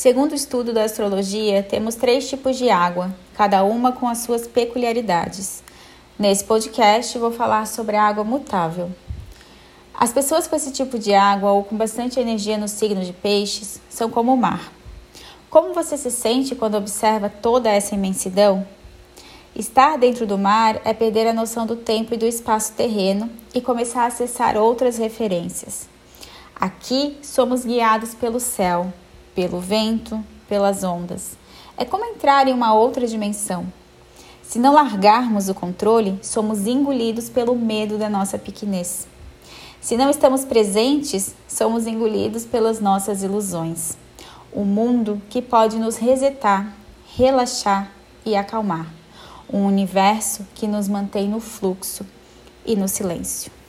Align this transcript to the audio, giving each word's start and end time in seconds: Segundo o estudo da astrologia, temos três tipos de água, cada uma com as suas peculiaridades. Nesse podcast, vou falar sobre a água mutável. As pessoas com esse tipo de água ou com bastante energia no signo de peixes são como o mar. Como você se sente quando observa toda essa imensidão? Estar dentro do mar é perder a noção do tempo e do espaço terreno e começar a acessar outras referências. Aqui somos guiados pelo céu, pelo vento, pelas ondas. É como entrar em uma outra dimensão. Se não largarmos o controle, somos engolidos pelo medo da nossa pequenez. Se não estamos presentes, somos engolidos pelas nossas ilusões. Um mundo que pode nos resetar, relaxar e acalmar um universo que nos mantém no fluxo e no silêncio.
Segundo 0.00 0.32
o 0.32 0.34
estudo 0.34 0.72
da 0.72 0.84
astrologia, 0.84 1.62
temos 1.62 1.94
três 1.94 2.26
tipos 2.26 2.56
de 2.56 2.70
água, 2.70 3.14
cada 3.34 3.62
uma 3.62 3.92
com 3.92 4.08
as 4.08 4.20
suas 4.20 4.46
peculiaridades. 4.46 5.62
Nesse 6.18 6.42
podcast, 6.42 7.18
vou 7.18 7.30
falar 7.30 7.66
sobre 7.66 7.96
a 7.96 8.04
água 8.04 8.24
mutável. 8.24 8.90
As 9.92 10.10
pessoas 10.10 10.46
com 10.46 10.56
esse 10.56 10.72
tipo 10.72 10.98
de 10.98 11.12
água 11.12 11.52
ou 11.52 11.64
com 11.64 11.76
bastante 11.76 12.18
energia 12.18 12.56
no 12.56 12.66
signo 12.66 13.04
de 13.04 13.12
peixes 13.12 13.78
são 13.90 14.08
como 14.08 14.32
o 14.32 14.38
mar. 14.38 14.72
Como 15.50 15.74
você 15.74 15.98
se 15.98 16.10
sente 16.10 16.54
quando 16.54 16.78
observa 16.78 17.28
toda 17.28 17.68
essa 17.68 17.94
imensidão? 17.94 18.66
Estar 19.54 19.98
dentro 19.98 20.26
do 20.26 20.38
mar 20.38 20.80
é 20.82 20.94
perder 20.94 21.26
a 21.26 21.34
noção 21.34 21.66
do 21.66 21.76
tempo 21.76 22.14
e 22.14 22.16
do 22.16 22.24
espaço 22.24 22.72
terreno 22.72 23.28
e 23.54 23.60
começar 23.60 24.04
a 24.04 24.06
acessar 24.06 24.56
outras 24.56 24.96
referências. 24.96 25.86
Aqui 26.56 27.18
somos 27.20 27.66
guiados 27.66 28.14
pelo 28.14 28.40
céu, 28.40 28.90
pelo 29.34 29.60
vento, 29.60 30.22
pelas 30.48 30.82
ondas. 30.82 31.36
É 31.76 31.84
como 31.84 32.04
entrar 32.04 32.46
em 32.48 32.52
uma 32.52 32.74
outra 32.74 33.06
dimensão. 33.06 33.66
Se 34.42 34.58
não 34.58 34.74
largarmos 34.74 35.48
o 35.48 35.54
controle, 35.54 36.18
somos 36.22 36.66
engolidos 36.66 37.28
pelo 37.28 37.54
medo 37.54 37.96
da 37.96 38.08
nossa 38.08 38.38
pequenez. 38.38 39.06
Se 39.80 39.96
não 39.96 40.10
estamos 40.10 40.44
presentes, 40.44 41.34
somos 41.48 41.86
engolidos 41.86 42.44
pelas 42.44 42.80
nossas 42.80 43.22
ilusões. 43.22 43.96
Um 44.52 44.64
mundo 44.64 45.22
que 45.30 45.40
pode 45.40 45.78
nos 45.78 45.96
resetar, 45.96 46.74
relaxar 47.16 47.90
e 48.26 48.34
acalmar 48.34 49.00
um 49.52 49.66
universo 49.66 50.46
que 50.54 50.66
nos 50.66 50.88
mantém 50.88 51.28
no 51.28 51.40
fluxo 51.40 52.06
e 52.64 52.76
no 52.76 52.88
silêncio. 52.88 53.59